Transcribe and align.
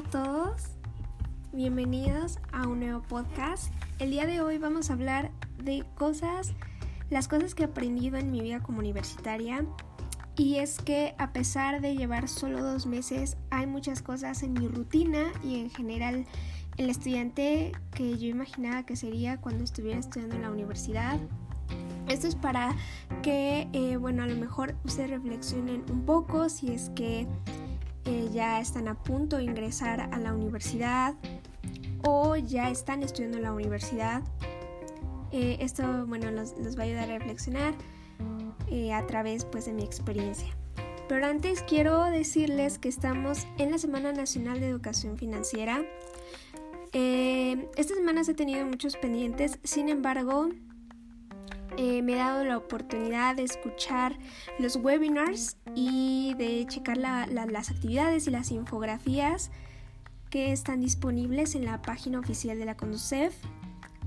a 0.00 0.02
todos, 0.04 0.62
bienvenidos 1.52 2.38
a 2.52 2.66
un 2.66 2.80
nuevo 2.80 3.02
podcast. 3.02 3.70
El 3.98 4.10
día 4.10 4.24
de 4.24 4.40
hoy 4.40 4.56
vamos 4.56 4.88
a 4.88 4.94
hablar 4.94 5.30
de 5.62 5.84
cosas, 5.94 6.54
las 7.10 7.28
cosas 7.28 7.54
que 7.54 7.64
he 7.64 7.66
aprendido 7.66 8.16
en 8.16 8.30
mi 8.30 8.40
vida 8.40 8.62
como 8.62 8.78
universitaria. 8.78 9.66
Y 10.38 10.56
es 10.56 10.78
que 10.78 11.14
a 11.18 11.34
pesar 11.34 11.82
de 11.82 11.96
llevar 11.96 12.28
solo 12.28 12.62
dos 12.62 12.86
meses, 12.86 13.36
hay 13.50 13.66
muchas 13.66 14.00
cosas 14.00 14.42
en 14.42 14.54
mi 14.54 14.68
rutina 14.68 15.32
y 15.44 15.60
en 15.60 15.68
general 15.68 16.24
el 16.78 16.88
estudiante 16.88 17.72
que 17.90 18.16
yo 18.16 18.28
imaginaba 18.28 18.86
que 18.86 18.96
sería 18.96 19.38
cuando 19.38 19.64
estuviera 19.64 20.00
estudiando 20.00 20.34
en 20.36 20.42
la 20.42 20.50
universidad. 20.50 21.20
Esto 22.08 22.26
es 22.26 22.36
para 22.36 22.74
que, 23.22 23.68
eh, 23.74 23.98
bueno, 23.98 24.22
a 24.22 24.26
lo 24.26 24.36
mejor 24.36 24.74
ustedes 24.82 25.10
reflexionen 25.10 25.84
un 25.90 26.06
poco 26.06 26.48
si 26.48 26.72
es 26.72 26.88
que 26.90 27.28
eh, 28.10 28.28
ya 28.32 28.60
están 28.60 28.88
a 28.88 29.00
punto 29.00 29.36
de 29.36 29.44
ingresar 29.44 30.00
a 30.00 30.18
la 30.18 30.34
universidad 30.34 31.14
o 32.02 32.34
ya 32.34 32.68
están 32.68 33.04
estudiando 33.04 33.36
en 33.36 33.44
la 33.44 33.52
universidad. 33.52 34.22
Eh, 35.30 35.58
esto, 35.60 36.06
bueno, 36.08 36.28
los, 36.32 36.52
va 36.76 36.82
a 36.82 36.86
ayudar 36.86 37.08
a 37.08 37.18
reflexionar 37.18 37.72
eh, 38.68 38.92
a 38.92 39.06
través 39.06 39.44
pues, 39.44 39.66
de 39.66 39.74
mi 39.74 39.84
experiencia. 39.84 40.48
Pero 41.08 41.24
antes 41.26 41.62
quiero 41.62 42.04
decirles 42.06 42.78
que 42.78 42.88
estamos 42.88 43.46
en 43.58 43.70
la 43.70 43.78
Semana 43.78 44.12
Nacional 44.12 44.58
de 44.58 44.66
Educación 44.66 45.16
Financiera. 45.16 45.80
esta 46.92 47.94
semana 47.94 48.22
he 48.26 48.34
tenido 48.34 48.66
muchos 48.66 48.96
pendientes, 48.96 49.60
sin 49.62 49.88
embargo, 49.88 50.48
eh, 51.76 52.02
me 52.02 52.14
he 52.14 52.16
dado 52.16 52.44
la 52.44 52.56
oportunidad 52.56 53.36
de 53.36 53.44
escuchar 53.44 54.16
los 54.58 54.76
webinars 54.76 55.56
y 55.74 56.34
de 56.34 56.66
checar 56.66 56.96
las 56.96 57.70
actividades 57.70 58.26
y 58.26 58.30
las 58.30 58.50
infografías 58.50 59.50
que 60.30 60.52
están 60.52 60.80
disponibles 60.80 61.54
en 61.54 61.64
la 61.64 61.82
página 61.82 62.20
oficial 62.20 62.58
de 62.58 62.64
la 62.64 62.76
Conducef. 62.76 63.34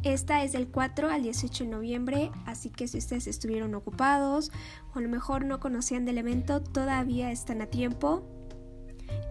Esta 0.04 0.44
es 0.44 0.52
del 0.52 0.68
4 0.68 1.10
al 1.10 1.24
18 1.24 1.64
de 1.64 1.70
noviembre, 1.70 2.32
así 2.46 2.70
que 2.70 2.88
si 2.88 2.98
ustedes 2.98 3.28
estuvieron 3.28 3.74
ocupados 3.74 4.52
o 4.94 5.00
a 5.00 5.02
lo 5.02 5.08
mejor 5.08 5.46
no 5.46 5.60
conocían 5.60 6.06
del 6.06 6.18
evento, 6.18 6.62
todavía 6.62 7.32
están 7.32 7.62
a 7.62 7.68
tiempo. 7.68 8.24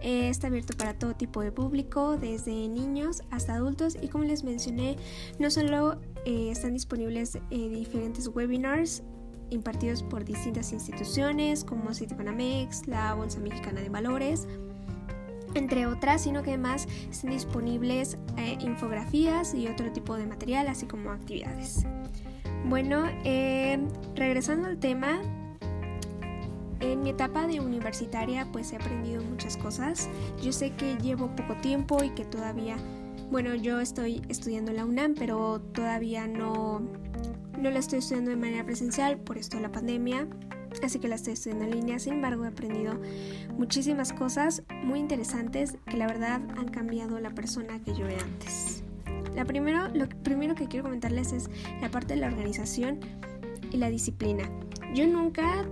Eh, 0.01 0.29
está 0.29 0.47
abierto 0.47 0.75
para 0.75 0.97
todo 0.97 1.15
tipo 1.15 1.41
de 1.41 1.51
público, 1.51 2.17
desde 2.17 2.51
niños 2.67 3.21
hasta 3.31 3.53
adultos 3.53 3.97
y 4.01 4.07
como 4.07 4.23
les 4.23 4.43
mencioné, 4.43 4.97
no 5.39 5.49
solo 5.49 5.99
eh, 6.25 6.49
están 6.51 6.73
disponibles 6.73 7.35
eh, 7.35 7.69
diferentes 7.69 8.27
webinars 8.27 9.03
impartidos 9.49 10.03
por 10.03 10.23
distintas 10.25 10.71
instituciones 10.71 11.63
como 11.63 11.93
Citibanamex, 11.93 12.87
la 12.87 13.13
Bolsa 13.13 13.39
Mexicana 13.39 13.81
de 13.81 13.89
Valores, 13.89 14.47
entre 15.53 15.85
otras, 15.85 16.23
sino 16.23 16.41
que 16.41 16.51
además 16.51 16.87
están 17.11 17.31
disponibles 17.31 18.17
eh, 18.37 18.57
infografías 18.61 19.53
y 19.53 19.67
otro 19.67 19.91
tipo 19.91 20.15
de 20.15 20.25
material, 20.25 20.67
así 20.67 20.85
como 20.87 21.11
actividades. 21.11 21.85
Bueno, 22.65 23.03
regresando 24.15 24.69
al 24.69 24.79
tema, 24.79 25.21
en 26.79 27.01
mi 27.03 27.09
etapa 27.09 27.47
de 27.47 27.59
universitaria 27.59 28.47
pues 28.51 28.71
he 28.71 28.77
aprendido 28.77 29.23
muchas 29.23 29.57
cosas. 29.57 30.09
Yo 30.41 30.51
sé 30.51 30.71
que 30.71 30.95
llevo 30.97 31.35
poco 31.35 31.55
tiempo 31.55 32.03
y 32.03 32.09
que 32.09 32.25
todavía 32.25 32.77
bueno, 33.31 33.55
yo 33.55 33.79
estoy 33.79 34.21
estudiando 34.29 34.71
la 34.71 34.85
UNAM, 34.85 35.15
pero 35.15 35.59
todavía 35.59 36.27
no, 36.27 36.81
no 37.59 37.69
la 37.69 37.79
estoy 37.79 37.99
estudiando 37.99 38.31
de 38.31 38.37
manera 38.37 38.63
presencial 38.65 39.17
por 39.19 39.37
esto 39.37 39.57
de 39.57 39.63
la 39.63 39.71
pandemia, 39.71 40.27
así 40.83 40.99
que 40.99 41.07
la 41.07 41.15
estoy 41.15 41.33
estudiando 41.33 41.65
en 41.65 41.71
línea. 41.71 41.99
Sin 41.99 42.13
embargo, 42.13 42.45
he 42.45 42.47
aprendido 42.47 42.99
muchísimas 43.57 44.13
cosas 44.13 44.63
muy 44.83 44.99
interesantes 44.99 45.77
que 45.85 45.97
la 45.97 46.07
verdad 46.07 46.41
han 46.57 46.67
cambiado 46.69 47.19
la 47.19 47.31
persona 47.31 47.79
que 47.83 47.93
yo 47.93 48.07
era 48.07 48.23
antes. 48.23 48.83
La 49.35 49.45
primero, 49.45 49.87
lo 49.89 50.07
primero 50.07 50.53
que 50.53 50.67
quiero 50.67 50.83
comentarles 50.83 51.33
es 51.33 51.49
la 51.81 51.89
parte 51.89 52.13
de 52.13 52.19
la 52.19 52.27
organización 52.27 52.99
y 53.71 53.77
la 53.77 53.89
disciplina. 53.89 54.47
Yo 54.93 55.07
nunca, 55.07 55.65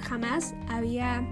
jamás 0.00 0.54
había 0.68 1.26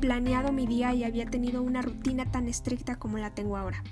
planeado 0.00 0.52
mi 0.52 0.66
día 0.66 0.94
y 0.94 1.04
había 1.04 1.26
tenido 1.26 1.62
una 1.62 1.82
rutina 1.82 2.30
tan 2.30 2.48
estricta 2.48 2.96
como 2.96 3.18
la 3.18 3.30
tengo 3.34 3.56
ahora. 3.56 3.82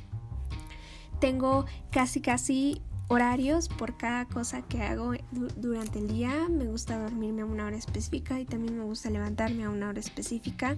Tengo 1.21 1.67
casi 1.91 2.21
casi 2.21 2.83
horarios 3.09 3.69
por 3.69 3.97
cada 3.97 4.27
cosa 4.27 4.63
que 4.63 4.83
hago 4.83 5.13
durante 5.57 5.99
el 5.99 6.09
día. 6.09 6.49
Me 6.49 6.67
gusta 6.67 6.99
dormirme 6.99 7.43
a 7.43 7.47
una 7.47 7.67
hora 7.67 7.77
específica 7.77 8.39
y 8.39 8.45
también 8.45 8.79
me 8.79 8.85
gusta 8.85 9.11
levantarme 9.11 9.65
a 9.65 9.71
una 9.71 9.89
hora 9.89 10.01
específica. 10.01 10.77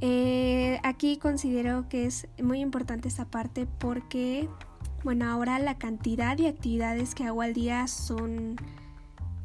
Eh, 0.00 0.80
aquí 0.84 1.18
considero 1.18 1.88
que 1.88 2.06
es 2.06 2.28
muy 2.42 2.60
importante 2.60 3.08
esta 3.08 3.24
parte 3.24 3.66
porque, 3.78 4.48
bueno, 5.04 5.28
ahora 5.28 5.58
la 5.58 5.76
cantidad 5.76 6.36
de 6.36 6.48
actividades 6.48 7.14
que 7.14 7.24
hago 7.24 7.42
al 7.42 7.52
día 7.52 7.86
son 7.88 8.56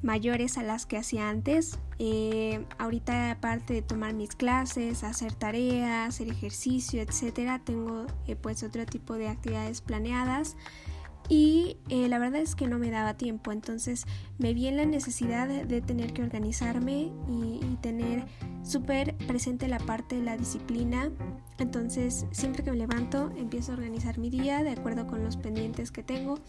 mayores 0.04 0.58
a 0.58 0.64
las 0.64 0.86
que 0.86 0.98
hacía 0.98 1.30
antes. 1.30 1.80
Eh, 1.98 2.66
ahorita 2.78 3.32
aparte 3.32 3.74
de 3.74 3.82
tomar 3.82 4.14
mis 4.14 4.36
clases, 4.36 5.04
hacer 5.04 5.34
tareas, 5.34 6.10
hacer 6.10 6.30
ejercicio, 6.30 7.02
etcétera, 7.02 7.60
tengo 7.64 8.06
eh, 8.28 8.36
pues 8.36 8.64
otro 8.64 8.86
tipo 8.86 9.16
de 9.16 9.30
actividades 9.30 9.82
planeadas 9.82 10.56
y 11.30 11.78
eh, 11.90 12.10
la 12.10 12.20
verdad 12.20 12.42
es 12.42 12.56
que 12.56 12.68
no 12.68 12.78
me 12.78 12.92
daba 12.92 13.16
tiempo, 13.16 13.52
entonces 13.52 14.06
me 14.40 14.54
vi 14.54 14.68
en 14.68 14.78
la 14.78 14.86
necesidad 14.86 15.48
de, 15.48 15.82
tener 15.82 16.12
que 16.12 16.22
organizarme 16.22 17.12
y, 17.30 17.60
y 17.62 17.78
tener 17.82 18.26
súper 18.64 19.16
presente 19.28 19.68
la 19.68 19.80
parte 19.80 20.16
de 20.16 20.24
la 20.24 20.36
disciplina. 20.36 21.12
Entonces 21.60 22.26
siempre 22.32 22.64
que 22.64 22.72
me 22.72 22.78
levanto 22.78 23.32
empiezo 23.38 23.72
a 23.72 23.76
organizar 23.76 24.18
mi 24.18 24.30
día 24.30 24.64
de 24.64 24.72
acuerdo 24.72 25.08
con 25.08 25.24
los 25.24 25.38
pendientes 25.38 25.92
que 25.92 26.04
tengo 26.04 26.40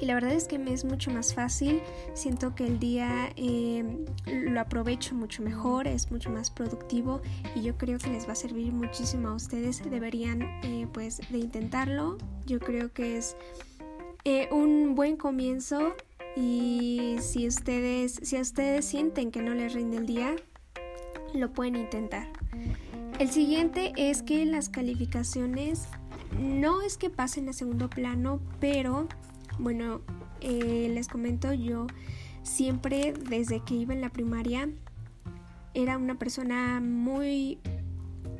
y 0.00 0.06
la 0.06 0.14
verdad 0.14 0.32
es 0.32 0.46
que 0.46 0.58
me 0.58 0.72
es 0.72 0.84
mucho 0.84 1.10
más 1.10 1.34
fácil, 1.34 1.80
siento 2.14 2.54
que 2.54 2.66
el 2.66 2.78
día 2.78 3.32
eh, 3.36 3.84
lo 4.26 4.60
aprovecho 4.60 5.14
mucho 5.14 5.42
mejor, 5.42 5.86
es 5.86 6.10
mucho 6.10 6.30
más 6.30 6.50
productivo 6.50 7.20
y 7.54 7.62
yo 7.62 7.76
creo 7.76 7.98
que 7.98 8.10
les 8.10 8.26
va 8.26 8.32
a 8.32 8.36
servir 8.36 8.72
muchísimo 8.72 9.28
a 9.28 9.34
ustedes, 9.34 9.82
deberían 9.90 10.42
eh, 10.62 10.86
pues 10.92 11.20
de 11.30 11.38
intentarlo, 11.38 12.18
yo 12.46 12.60
creo 12.60 12.92
que 12.92 13.18
es 13.18 13.36
eh, 14.24 14.48
un 14.52 14.94
buen 14.94 15.16
comienzo 15.16 15.94
y 16.36 17.16
si 17.20 17.48
ustedes, 17.48 18.20
si 18.22 18.40
ustedes 18.40 18.84
sienten 18.84 19.30
que 19.30 19.42
no 19.42 19.54
les 19.54 19.74
rinde 19.74 19.96
el 19.96 20.06
día, 20.06 20.36
lo 21.34 21.52
pueden 21.52 21.76
intentar. 21.76 22.28
El 23.18 23.30
siguiente 23.30 23.92
es 23.96 24.22
que 24.22 24.44
las 24.44 24.68
calificaciones 24.68 25.88
no 26.38 26.82
es 26.82 26.96
que 26.98 27.10
pasen 27.10 27.48
a 27.48 27.52
segundo 27.52 27.90
plano, 27.90 28.40
pero 28.60 29.08
bueno, 29.58 30.00
eh, 30.40 30.90
les 30.92 31.08
comento, 31.08 31.52
yo 31.52 31.86
siempre 32.42 33.12
desde 33.12 33.60
que 33.60 33.74
iba 33.74 33.92
en 33.92 34.00
la 34.00 34.10
primaria 34.10 34.70
era 35.74 35.98
una 35.98 36.18
persona 36.18 36.80
muy 36.80 37.58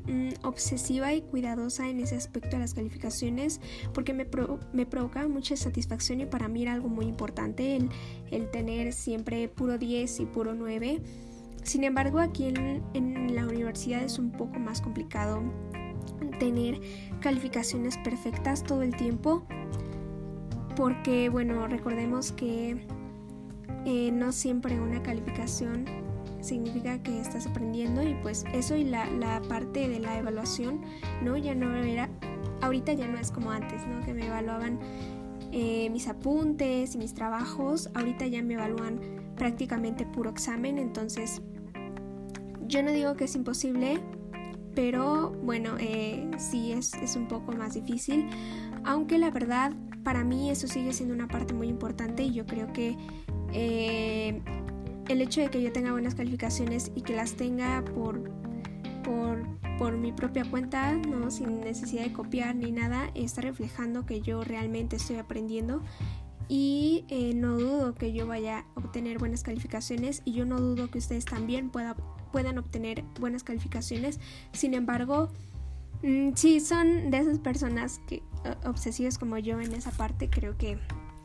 mm, 0.06 0.44
obsesiva 0.44 1.12
y 1.12 1.22
cuidadosa 1.22 1.88
en 1.88 2.00
ese 2.00 2.16
aspecto 2.16 2.50
de 2.50 2.60
las 2.60 2.74
calificaciones 2.74 3.60
porque 3.92 4.14
me, 4.14 4.26
me 4.72 4.86
provocaba 4.86 5.28
mucha 5.28 5.56
satisfacción 5.56 6.20
y 6.20 6.26
para 6.26 6.48
mí 6.48 6.62
era 6.62 6.72
algo 6.72 6.88
muy 6.88 7.06
importante 7.06 7.76
el, 7.76 7.90
el 8.30 8.50
tener 8.50 8.92
siempre 8.92 9.48
puro 9.48 9.78
10 9.78 10.20
y 10.20 10.26
puro 10.26 10.54
9. 10.54 11.02
Sin 11.64 11.84
embargo, 11.84 12.18
aquí 12.18 12.44
en, 12.44 12.82
en 12.94 13.34
la 13.34 13.46
universidad 13.46 14.02
es 14.02 14.18
un 14.18 14.30
poco 14.30 14.58
más 14.58 14.80
complicado 14.80 15.42
tener 16.38 16.80
calificaciones 17.20 17.98
perfectas 17.98 18.62
todo 18.62 18.82
el 18.82 18.96
tiempo 18.96 19.44
porque 20.78 21.28
bueno, 21.28 21.66
recordemos 21.66 22.30
que 22.30 22.76
eh, 23.84 24.12
no 24.12 24.30
siempre 24.30 24.80
una 24.80 25.02
calificación 25.02 25.86
significa 26.40 27.02
que 27.02 27.20
estás 27.20 27.48
aprendiendo 27.48 28.00
y 28.04 28.14
pues 28.22 28.44
eso 28.52 28.76
y 28.76 28.84
la, 28.84 29.42
parte 29.48 29.88
de 29.88 29.98
la 29.98 30.16
evaluación, 30.20 30.82
¿no? 31.20 31.36
Ya 31.36 31.56
no 31.56 31.74
era, 31.74 32.08
ahorita 32.60 32.92
ya 32.92 33.08
no 33.08 33.18
es 33.18 33.32
como 33.32 33.50
antes, 33.50 33.84
¿no? 33.88 34.06
Que 34.06 34.14
me 34.14 34.26
evaluaban 34.26 34.78
eh, 35.50 35.90
mis 35.90 36.06
apuntes 36.06 36.94
y 36.94 36.98
mis 36.98 37.12
trabajos, 37.12 37.90
ahorita 37.94 38.28
ya 38.28 38.40
me 38.44 38.54
evalúan 38.54 39.00
prácticamente 39.34 40.06
puro 40.06 40.30
examen, 40.30 40.78
entonces 40.78 41.42
yo 42.68 42.84
no 42.84 42.92
digo 42.92 43.16
que 43.16 43.24
es 43.24 43.34
imposible, 43.34 43.98
pero 44.78 45.30
bueno, 45.42 45.74
eh, 45.80 46.30
sí 46.38 46.70
es, 46.70 46.94
es 46.94 47.16
un 47.16 47.26
poco 47.26 47.50
más 47.50 47.74
difícil, 47.74 48.30
aunque 48.84 49.18
la 49.18 49.28
verdad 49.28 49.72
para 50.04 50.22
mí 50.22 50.50
eso 50.50 50.68
sigue 50.68 50.92
siendo 50.92 51.16
una 51.16 51.26
parte 51.26 51.52
muy 51.52 51.66
importante 51.66 52.22
y 52.22 52.32
yo 52.32 52.46
creo 52.46 52.72
que 52.72 52.96
eh, 53.52 54.40
el 55.08 55.20
hecho 55.20 55.40
de 55.40 55.50
que 55.50 55.60
yo 55.60 55.72
tenga 55.72 55.90
buenas 55.90 56.14
calificaciones 56.14 56.92
y 56.94 57.02
que 57.02 57.16
las 57.16 57.34
tenga 57.34 57.84
por, 57.86 58.22
por, 59.78 59.96
mi 59.96 60.12
propia 60.12 60.48
cuenta, 60.48 60.92
¿no? 60.92 61.32
sin 61.32 61.60
necesidad 61.60 62.04
de 62.04 62.12
copiar 62.12 62.54
ni 62.54 62.70
nada, 62.70 63.10
está 63.16 63.40
reflejando 63.40 64.06
que 64.06 64.20
yo 64.20 64.44
realmente 64.44 64.94
estoy 64.94 65.16
aprendiendo 65.16 65.82
y 66.48 67.04
eh, 67.08 67.34
no 67.34 67.58
dudo 67.58 67.94
que 67.94 68.12
yo 68.12 68.28
vaya 68.28 68.60
a 68.60 68.78
obtener 68.78 69.18
buenas 69.18 69.42
calificaciones 69.42 70.22
y 70.24 70.34
yo 70.34 70.44
no 70.44 70.60
dudo 70.60 70.88
que 70.88 70.98
ustedes 70.98 71.24
también 71.24 71.70
puedan 71.70 71.96
obtener 72.32 73.04
buenas 73.20 73.42
calificaciones. 73.42 74.20
Sin 74.52 74.74
embargo, 74.74 75.30
Mm, 76.02 76.34
sí, 76.34 76.60
son 76.60 77.10
de 77.10 77.18
esas 77.18 77.38
personas 77.40 78.00
que 78.06 78.22
obsesivas 78.64 79.18
como 79.18 79.38
yo 79.38 79.60
en 79.60 79.72
esa 79.74 79.90
parte. 79.90 80.30
Creo 80.30 80.56
que 80.56 80.78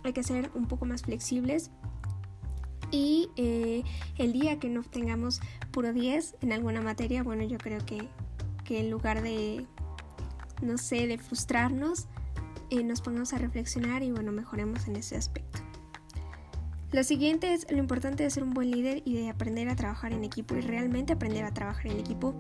hay 0.04 0.14
que 0.14 0.24
ser 0.24 0.50
un 0.56 0.68
poco 0.68 0.86
más 0.86 1.04
flexibles. 1.04 1.72
Y 2.92 3.30
eh, 3.38 3.84
el 4.18 4.34
día 4.34 4.60
que 4.60 4.70
no 4.70 4.84
tengamos 4.84 5.42
puro 5.72 5.94
10 5.94 6.36
en 6.42 6.54
alguna 6.54 6.82
materia, 6.82 7.24
bueno, 7.24 7.44
yo 7.44 7.58
creo 7.58 7.84
que, 7.86 8.08
que 8.66 8.80
en 8.80 8.92
lugar 8.92 9.24
de, 9.24 9.66
no 10.62 10.78
sé, 10.78 11.08
de 11.08 11.18
frustrarnos, 11.18 12.08
eh, 12.70 12.84
nos 12.84 13.02
pongamos 13.02 13.34
a 13.34 13.40
reflexionar 13.40 14.04
y 14.04 14.12
bueno, 14.12 14.32
mejoremos 14.32 14.88
en 14.88 14.98
ese 14.98 15.16
aspecto. 15.16 15.60
Lo 16.94 17.04
siguiente 17.04 17.56
es 17.56 17.66
lo 17.72 17.80
importante 17.80 18.22
de 18.22 18.30
ser 18.30 18.44
un 18.44 18.54
buen 18.54 18.70
líder 18.70 19.02
y 19.04 19.16
de 19.16 19.28
aprender 19.28 19.68
a 19.68 19.76
trabajar 19.76 20.14
en 20.14 20.24
equipo 20.24 20.56
y 20.56 20.62
realmente 20.62 21.14
aprender 21.14 21.44
a 21.44 21.52
trabajar 21.52 21.88
en 21.88 22.00
equipo 22.00 22.36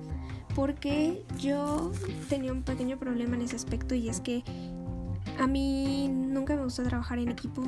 porque 0.53 1.25
yo 1.39 1.91
tenía 2.29 2.51
un 2.51 2.61
pequeño 2.61 2.99
problema 2.99 3.35
en 3.35 3.41
ese 3.41 3.55
aspecto 3.55 3.95
y 3.95 4.09
es 4.09 4.21
que 4.21 4.43
a 5.39 5.47
mí 5.47 6.07
nunca 6.07 6.55
me 6.55 6.63
gustó 6.63 6.83
trabajar 6.83 7.17
en 7.17 7.29
equipo 7.29 7.63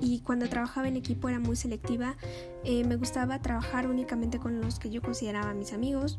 y 0.00 0.18
cuando 0.18 0.48
trabajaba 0.48 0.88
en 0.88 0.96
equipo 0.96 1.28
era 1.28 1.38
muy 1.38 1.54
selectiva. 1.54 2.16
Eh, 2.64 2.82
me 2.82 2.96
gustaba 2.96 3.40
trabajar 3.40 3.86
únicamente 3.86 4.40
con 4.40 4.60
los 4.60 4.80
que 4.80 4.90
yo 4.90 5.00
consideraba 5.00 5.54
mis 5.54 5.72
amigos 5.72 6.18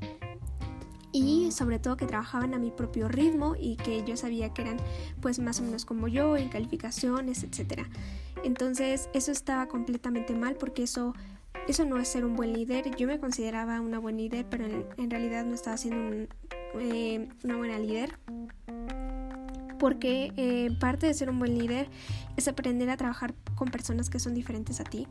y 1.16 1.50
sobre 1.52 1.80
todo 1.80 1.96
que 1.96 2.06
trabajaban 2.06 2.54
a 2.54 2.60
mi 2.60 2.72
propio 2.72 3.08
ritmo 3.08 3.56
y 3.58 3.78
que 3.78 4.04
yo 4.04 4.18
sabía 4.18 4.54
que 4.54 4.64
eran 4.64 4.78
pues 5.22 5.40
más 5.40 5.62
o 5.62 5.64
menos 5.64 5.86
como 5.86 6.10
yo 6.10 6.36
en 6.36 6.50
calificaciones, 6.50 7.44
etcétera. 7.44 7.88
Entonces 8.44 9.10
eso 9.14 9.32
estaba 9.32 9.68
completamente 9.68 10.36
mal 10.36 10.56
porque 10.56 10.84
eso, 10.84 11.14
eso 11.70 11.86
no 11.86 12.00
es 12.00 12.10
ser 12.10 12.26
un 12.26 12.36
buen 12.36 12.52
líder. 12.52 12.94
Yo 12.98 13.08
me 13.08 13.18
consideraba 13.18 13.80
una 13.80 13.98
buena 13.98 14.18
líder, 14.18 14.46
pero 14.50 14.66
en, 14.66 15.10
realidad 15.10 15.46
no 15.46 15.56
estaba 15.56 15.78
siendo 15.78 16.28
eh, 16.80 17.30
una 17.46 17.56
buena 17.56 17.80
líder. 17.80 18.20
Porque 19.80 20.34
eh, 20.36 20.70
parte 20.82 21.08
de 21.08 21.14
ser 21.14 21.30
un 21.30 21.40
buen 21.40 21.58
líder 21.58 21.90
es 22.36 22.50
aprender 22.50 22.90
a 22.90 22.98
trabajar 22.98 23.34
con 23.56 23.70
personas 23.70 24.10
que 24.10 24.20
son 24.20 24.34
diferentes 24.34 24.82
a 24.82 24.84
ti 24.84 25.08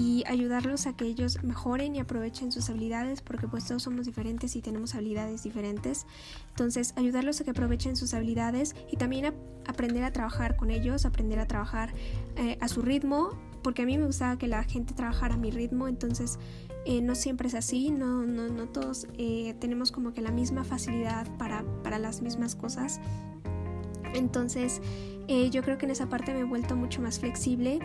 y 0.00 0.24
ayudarlos 0.26 0.86
a 0.86 0.94
que 0.96 1.04
ellos 1.04 1.42
mejoren 1.42 1.94
y 1.94 2.00
aprovechen 2.00 2.50
sus 2.52 2.70
habilidades 2.70 3.20
porque 3.20 3.46
pues 3.46 3.66
todos 3.66 3.82
somos 3.82 4.06
diferentes 4.06 4.56
y 4.56 4.62
tenemos 4.62 4.94
habilidades 4.94 5.42
diferentes. 5.42 6.06
Entonces 6.48 6.94
ayudarlos 6.96 7.38
a 7.40 7.44
que 7.44 7.50
aprovechen 7.50 7.96
sus 7.96 8.14
habilidades 8.14 8.74
y 8.90 8.96
también 8.96 9.34
aprender 9.66 10.02
a 10.04 10.10
trabajar 10.10 10.56
con 10.56 10.70
ellos, 10.70 11.04
aprender 11.04 11.38
a 11.38 11.46
trabajar 11.46 11.92
eh, 12.36 12.56
a 12.62 12.68
su 12.68 12.80
ritmo 12.80 13.38
porque 13.62 13.82
a 13.82 13.84
mí 13.84 13.98
me 13.98 14.06
gustaba 14.06 14.38
que 14.38 14.48
la 14.48 14.64
gente 14.64 14.94
trabajara 14.94 15.34
a 15.34 15.36
mi 15.36 15.50
ritmo, 15.50 15.86
entonces 15.86 16.38
eh, 16.86 17.02
no 17.02 17.14
siempre 17.14 17.48
es 17.48 17.54
así, 17.54 17.90
no, 17.90 18.24
no, 18.24 18.48
no 18.48 18.68
todos 18.68 19.06
eh, 19.18 19.54
tenemos 19.60 19.92
como 19.92 20.14
que 20.14 20.22
la 20.22 20.30
misma 20.30 20.64
facilidad 20.64 21.26
para, 21.36 21.62
para 21.82 21.98
las 21.98 22.22
mismas 22.22 22.54
cosas. 22.54 23.00
Entonces 24.14 24.80
yo 25.52 25.62
creo 25.62 25.78
que 25.78 25.84
en 25.84 25.92
esa 25.92 26.08
parte 26.08 26.34
me 26.34 26.40
he 26.40 26.44
vuelto 26.44 26.74
mucho 26.74 27.00
más 27.00 27.20
flexible 27.20 27.78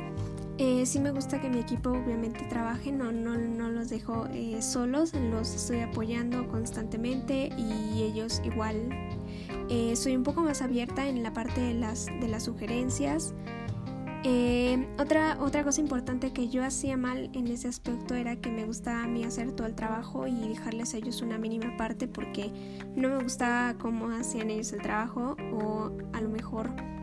eh, 0.57 0.85
sí 0.85 0.99
me 0.99 1.11
gusta 1.11 1.41
que 1.41 1.49
mi 1.49 1.59
equipo 1.59 1.89
obviamente 1.89 2.45
trabaje, 2.45 2.91
no, 2.91 3.11
no, 3.11 3.37
no 3.37 3.69
los 3.69 3.89
dejo 3.89 4.27
eh, 4.31 4.61
solos, 4.61 5.13
los 5.13 5.53
estoy 5.53 5.79
apoyando 5.79 6.47
constantemente 6.47 7.49
y 7.57 8.03
ellos 8.03 8.41
igual. 8.45 8.89
Eh, 9.69 9.95
soy 9.95 10.15
un 10.15 10.23
poco 10.23 10.41
más 10.41 10.61
abierta 10.61 11.07
en 11.07 11.23
la 11.23 11.33
parte 11.33 11.59
de 11.59 11.73
las, 11.73 12.05
de 12.05 12.27
las 12.27 12.43
sugerencias. 12.43 13.33
otra, 14.97 15.37
otra 15.41 15.63
cosa 15.63 15.81
importante 15.81 16.31
que 16.31 16.47
yo 16.47 16.63
hacía 16.63 16.95
mal 16.95 17.29
en 17.33 17.47
ese 17.47 17.67
aspecto 17.67 18.15
era 18.15 18.37
que 18.37 18.49
me 18.49 18.65
gustaba 18.65 19.03
a 19.03 19.07
mí 19.07 19.23
hacer 19.25 19.51
todo 19.51 19.67
el 19.67 19.75
trabajo 19.75 20.25
y 20.25 20.47
dejarles 20.47 20.93
a 20.93 20.97
ellos 20.97 21.21
una 21.21 21.37
mínima 21.37 21.75
parte 21.75 22.07
porque 22.07 22.49
no 22.95 23.09
me 23.09 23.21
gustaba 23.21 23.77
cómo 23.77 24.09
hacían 24.09 24.49
ellos 24.49 24.71
el 24.71 24.81
trabajo 24.81 25.35
o 25.51 25.91
a 26.13 26.21
lo 26.21 26.29
mejor 26.29 26.94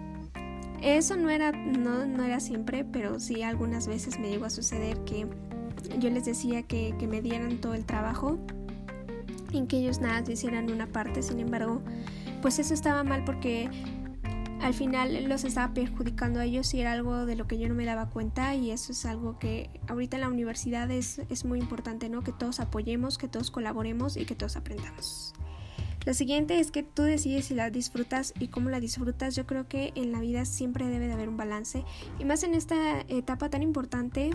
eso 0.82 1.16
no 1.16 1.30
era, 1.30 1.52
no, 1.52 2.06
no 2.06 2.24
era 2.24 2.40
siempre, 2.40 2.84
pero 2.84 3.20
sí 3.20 3.42
algunas 3.42 3.86
veces 3.86 4.18
me 4.18 4.28
llegó 4.28 4.46
a 4.46 4.50
suceder 4.50 4.98
que 5.04 5.26
yo 5.98 6.10
les 6.10 6.24
decía 6.24 6.64
que, 6.64 6.94
que 6.98 7.06
me 7.06 7.22
dieran 7.22 7.58
todo 7.58 7.74
el 7.74 7.84
trabajo 7.84 8.38
y 9.52 9.66
que 9.66 9.78
ellos 9.78 10.00
nada 10.00 10.28
hicieran 10.30 10.70
una 10.70 10.86
parte, 10.86 11.22
sin 11.22 11.40
embargo, 11.40 11.82
pues 12.40 12.58
eso 12.58 12.74
estaba 12.74 13.04
mal 13.04 13.24
porque 13.24 13.70
al 14.62 14.74
final 14.74 15.28
los 15.28 15.44
estaba 15.44 15.74
perjudicando 15.74 16.40
a 16.40 16.44
ellos 16.44 16.72
y 16.74 16.80
era 16.80 16.92
algo 16.92 17.26
de 17.26 17.36
lo 17.36 17.46
que 17.46 17.58
yo 17.58 17.68
no 17.68 17.74
me 17.74 17.84
daba 17.84 18.08
cuenta 18.10 18.54
y 18.54 18.70
eso 18.70 18.92
es 18.92 19.04
algo 19.06 19.38
que 19.38 19.70
ahorita 19.88 20.16
en 20.16 20.20
la 20.22 20.28
universidad 20.28 20.90
es, 20.90 21.20
es 21.28 21.44
muy 21.44 21.58
importante, 21.58 22.08
¿no? 22.08 22.22
Que 22.22 22.32
todos 22.32 22.60
apoyemos, 22.60 23.18
que 23.18 23.28
todos 23.28 23.50
colaboremos 23.50 24.16
y 24.16 24.24
que 24.24 24.36
todos 24.36 24.56
aprendamos. 24.56 25.34
Lo 26.04 26.14
siguiente 26.14 26.58
es 26.58 26.70
que 26.70 26.82
tú 26.82 27.02
decides 27.02 27.46
si 27.46 27.54
la 27.54 27.70
disfrutas 27.70 28.34
y 28.38 28.48
cómo 28.48 28.70
la 28.70 28.80
disfrutas. 28.80 29.36
Yo 29.36 29.46
creo 29.46 29.68
que 29.68 29.92
en 29.94 30.12
la 30.12 30.20
vida 30.20 30.44
siempre 30.44 30.88
debe 30.88 31.06
de 31.06 31.12
haber 31.12 31.28
un 31.28 31.36
balance 31.36 31.84
y 32.18 32.24
más 32.24 32.42
en 32.42 32.54
esta 32.54 33.00
etapa 33.08 33.50
tan 33.50 33.62
importante 33.62 34.30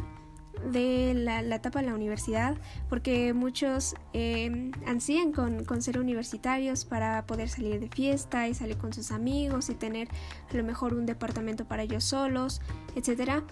de 0.72 1.14
la, 1.14 1.42
etapa 1.56 1.82
de 1.82 1.88
la 1.88 1.94
universidad, 1.94 2.58
porque 2.90 3.34
muchos 3.34 3.96
eh, 4.14 4.72
ansían 4.86 5.32
con, 5.32 5.66
con, 5.66 5.82
ser 5.82 6.00
universitarios 6.00 6.86
para 6.86 7.26
poder 7.26 7.50
salir 7.50 7.80
de 7.80 7.90
fiesta 7.90 8.48
y 8.48 8.54
salir 8.54 8.78
con 8.78 8.94
sus 8.94 9.12
amigos 9.12 9.70
y 9.70 9.76
tener 9.76 10.08
a 10.50 10.56
lo 10.56 10.64
mejor 10.64 10.94
un 10.94 11.06
departamento 11.06 11.66
para 11.66 11.84
ellos 11.84 12.04
solos, 12.04 12.62
etcétera. 12.96 13.44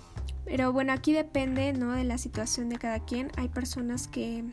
Pero 0.46 0.72
bueno, 0.72 0.94
aquí 0.94 1.12
depende 1.12 1.74
¿no? 1.74 1.94
de 1.94 2.04
la 2.04 2.18
situación 2.18 2.70
de 2.70 2.78
cada 2.78 3.00
quien. 3.00 3.32
Hay 3.36 3.50
personas 3.50 4.08
que 4.08 4.44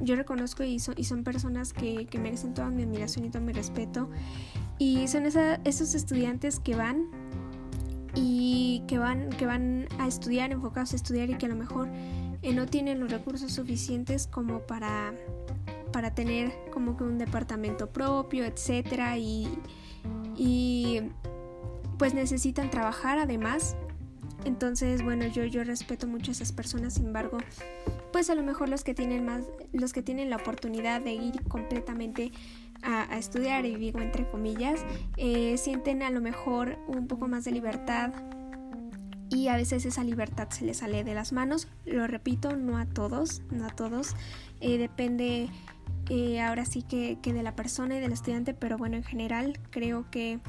yo 0.00 0.16
reconozco 0.16 0.62
y 0.62 0.78
son, 0.78 0.94
y 0.96 1.04
son 1.04 1.24
personas 1.24 1.72
que, 1.72 2.08
merecen 2.20 2.54
toda 2.54 2.70
mi 2.70 2.82
admiración 2.82 3.24
y 3.24 3.30
todo 3.30 3.42
mi 3.42 3.52
respeto. 3.52 4.08
Y 4.78 5.08
son 5.08 5.24
esos 5.26 5.94
estudiantes 5.94 6.58
que 6.58 6.74
van 6.74 7.06
y 8.14 8.82
que 8.88 8.98
van, 8.98 9.30
que 9.30 9.46
van 9.46 9.86
a 9.98 10.06
estudiar, 10.06 10.52
enfocados 10.52 10.92
a 10.94 10.96
estudiar 10.96 11.30
y 11.30 11.34
que 11.34 11.46
a 11.46 11.48
lo 11.48 11.56
mejor 11.56 11.88
eh, 12.42 12.54
no 12.54 12.66
tienen 12.66 12.98
los 12.98 13.10
recursos 13.10 13.52
suficientes 13.52 14.26
como 14.26 14.60
para, 14.60 15.12
para 15.92 16.14
tener 16.14 16.52
como 16.72 16.96
que 16.96 17.04
un 17.04 17.18
departamento 17.18 17.90
propio, 17.90 18.44
etcétera, 18.44 19.18
y, 19.18 19.48
y 20.36 21.02
pues 21.98 22.14
necesitan 22.14 22.70
trabajar 22.70 23.18
además. 23.18 23.76
Entonces, 24.44 25.02
bueno, 25.02 25.26
yo, 25.26 25.44
yo 25.44 25.64
respeto 25.64 26.06
mucho 26.06 26.30
a 26.30 26.32
esas 26.32 26.52
personas, 26.52 26.94
sin 26.94 27.06
embargo, 27.06 27.38
pues 28.12 28.30
a 28.30 28.34
lo 28.34 28.42
mejor 28.42 28.68
los 28.68 28.84
que 28.84 28.94
tienen 28.94 29.24
más, 29.24 29.44
los 29.72 29.92
que 29.92 30.02
tienen 30.02 30.30
la 30.30 30.36
oportunidad 30.36 31.00
de 31.00 31.14
ir 31.14 31.42
completamente 31.44 32.32
a, 32.82 33.18
estudiar, 33.18 33.66
y 33.66 33.76
digo 33.76 34.00
entre 34.00 34.26
comillas, 34.26 34.80
eh, 35.16 35.56
sienten 35.58 36.02
a 36.02 36.10
lo 36.10 36.20
mejor 36.20 36.78
un 36.86 37.06
poco 37.06 37.28
más 37.28 37.44
de 37.44 37.50
libertad 37.50 38.12
y 39.28 39.48
a 39.48 39.56
veces 39.56 39.84
esa 39.84 40.02
libertad 40.02 40.48
se 40.50 40.64
les 40.64 40.78
sale 40.78 41.04
de 41.04 41.14
las 41.14 41.32
manos. 41.32 41.68
Lo 41.86 42.06
repito, 42.06 42.56
no 42.56 42.78
a 42.78 42.86
todos, 42.86 43.42
no 43.50 43.66
a 43.66 43.70
todos. 43.70 44.16
Eh, 44.60 44.76
depende 44.76 45.48
eh, 46.08 46.40
ahora 46.40 46.64
sí 46.64 46.82
que, 46.82 47.18
que, 47.22 47.32
de 47.32 47.42
la 47.42 47.54
persona 47.54 47.96
y 47.96 48.00
del 48.00 48.12
estudiante, 48.12 48.54
pero 48.54 48.76
bueno, 48.76 48.96
en 48.96 49.04
general 49.04 49.60
creo 49.70 50.10
que 50.10 50.40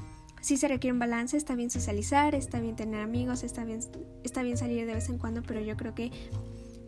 sí 0.41 0.57
se 0.57 0.67
requiere 0.67 0.93
un 0.93 0.99
balance, 0.99 1.37
está 1.37 1.55
bien 1.55 1.69
socializar, 1.69 2.35
está 2.35 2.59
bien 2.59 2.75
tener 2.75 3.01
amigos, 3.01 3.43
está 3.43 3.63
bien, 3.63 3.79
está 4.23 4.43
bien 4.43 4.57
salir 4.57 4.85
de 4.85 4.93
vez 4.93 5.09
en 5.09 5.17
cuando, 5.17 5.41
pero 5.43 5.61
yo 5.61 5.77
creo 5.77 5.95
que 5.95 6.11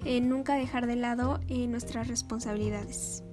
eh, 0.06 0.20
nunca 0.20 0.56
dejar 0.56 0.88
de 0.88 0.96
lado 0.96 1.40
eh, 1.48 1.68
nuestras 1.68 2.08
responsabilidades. 2.08 3.24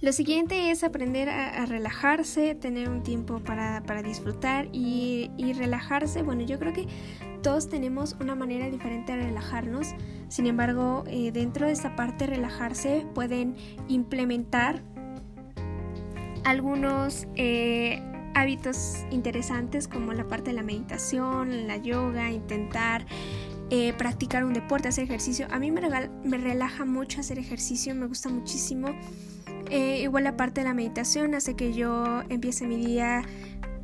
Lo 0.00 0.12
siguiente 0.12 0.70
es 0.70 0.82
aprender 0.82 1.28
a, 1.28 1.66
relajarse, 1.66 2.54
tener 2.54 2.88
un 2.88 3.02
tiempo 3.02 3.40
para, 3.40 4.02
disfrutar 4.02 4.68
y, 4.72 5.30
relajarse. 5.58 6.22
Bueno, 6.22 6.42
yo 6.42 6.58
creo 6.58 6.72
que 6.72 6.86
todos 7.42 7.68
tenemos 7.68 8.16
una 8.18 8.34
manera 8.34 8.70
diferente 8.70 9.14
de 9.14 9.24
relajarnos. 9.24 9.88
Sin 10.28 10.46
embargo, 10.46 11.04
eh, 11.06 11.32
dentro 11.32 11.66
de 11.66 11.72
esta 11.72 11.96
parte 11.96 12.26
relajarse 12.26 13.06
pueden 13.14 13.56
implementar 13.88 14.82
algunos 16.44 17.26
hábitos 18.34 19.04
interesantes 19.10 19.88
como 19.88 20.12
la 20.12 20.26
parte 20.26 20.50
de 20.50 20.56
la 20.56 20.62
meditación, 20.62 21.66
la 21.66 21.76
yoga, 21.76 22.30
intentar 22.30 23.06
eh, 23.70 23.92
practicar 23.92 24.44
un 24.44 24.52
deporte, 24.52 24.88
hacer 24.88 25.04
ejercicio. 25.04 25.46
A 25.50 25.58
mí 25.58 25.70
me, 25.70 25.80
relaja 25.80 26.84
mucho 26.84 27.20
hacer 27.20 27.38
ejercicio, 27.38 27.94
me 27.94 28.06
gusta 28.06 28.28
muchísimo. 28.28 28.88
Eh, 29.70 30.00
igual 30.02 30.24
la 30.24 30.36
parte 30.36 30.62
de 30.62 30.66
la 30.66 30.74
meditación 30.74 31.34
hace 31.34 31.54
que 31.54 31.72
yo 31.72 32.22
empiece 32.28 32.66
mi 32.66 32.84
día 32.84 33.22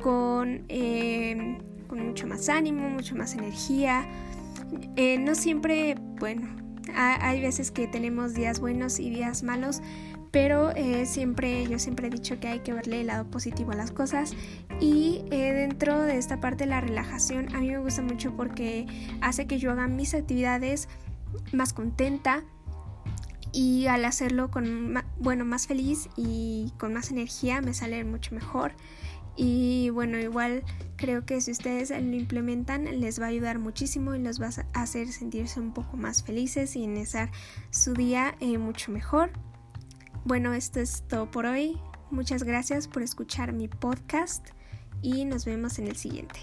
con, 0.01 0.65
eh, 0.67 1.57
con 1.87 2.05
mucho 2.05 2.27
más 2.27 2.49
ánimo, 2.49 2.89
mucho 2.89 3.15
más 3.15 3.33
energía. 3.33 4.05
no 5.19 5.35
siempre, 5.35 5.95
bueno, 6.19 6.49
hay 6.93 7.41
veces 7.41 7.71
que 7.71 7.87
tenemos 7.87 8.33
días 8.33 8.59
buenos 8.59 8.99
y 8.99 9.09
días 9.09 9.43
malos, 9.43 9.81
pero 10.31 10.71
eh, 10.75 11.05
siempre 11.05 11.65
yo 11.67 11.79
siempre 11.79 12.07
he 12.07 12.09
dicho 12.09 12.39
que 12.39 12.47
hay 12.47 12.59
que 12.59 12.73
verle 12.73 13.01
el 13.01 13.07
lado 13.07 13.29
positivo 13.29 13.71
a 13.71 13.75
las 13.75 13.91
cosas 13.91 14.33
y 14.79 15.23
eh, 15.31 15.53
dentro 15.53 16.01
de 16.01 16.17
esta 16.17 16.39
parte 16.39 16.65
de 16.65 16.69
la 16.69 16.81
relajación 16.81 17.55
a 17.55 17.59
mí 17.59 17.69
me 17.69 17.79
gusta 17.79 18.01
mucho 18.01 18.35
porque 18.35 18.87
hace 19.21 19.47
que 19.47 19.59
yo 19.59 19.71
haga 19.71 19.87
mis 19.87 20.13
actividades 20.13 20.89
más 21.51 21.73
contenta 21.73 22.43
y 23.51 23.87
al 23.87 24.05
hacerlo 24.05 24.51
con 24.51 24.93
bueno 25.19 25.45
más 25.45 25.67
feliz 25.67 26.09
y 26.15 26.73
con 26.77 26.93
más 26.93 27.11
energía 27.11 27.61
me 27.61 27.73
sale 27.73 28.03
mucho 28.03 28.35
mejor. 28.35 28.73
Y 29.35 29.91
bueno 29.91 30.17
igual 30.17 30.63
creo 30.95 31.25
que 31.25 31.41
si 31.41 31.51
ustedes 31.51 31.91
lo 31.91 32.15
implementan 32.15 32.85
les 32.99 33.21
va 33.21 33.25
a 33.25 33.29
ayudar 33.29 33.59
muchísimo 33.59 34.15
y 34.15 34.19
los 34.19 34.41
va 34.41 34.49
a 34.73 34.81
hacer 34.81 35.07
sentirse 35.09 35.59
un 35.59 35.73
poco 35.73 35.95
más 35.95 36.23
felices 36.23 36.75
y 36.75 36.83
iniciar 36.83 37.31
su 37.69 37.93
día 37.93 38.35
eh, 38.39 38.57
mucho 38.57 38.91
mejor 38.91 39.29
bueno 40.27 40.53
esto 40.53 40.81
es 40.81 41.03
todo 41.07 41.31
por 41.31 41.45
hoy. 41.45 41.79
Muchas 42.11 42.43
gracias 42.43 42.87
por 42.89 43.01
escuchar 43.01 43.53
mi 43.53 43.69
podcast 43.69 44.49
y 45.01 45.23
nos 45.23 45.45
vemos 45.45 45.79
en 45.79 45.87
el 45.87 45.95
siguiente 45.95 46.41